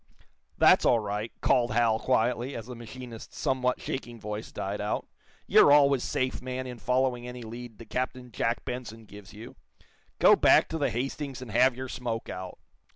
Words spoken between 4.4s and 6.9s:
died out. "You're always safe, man, in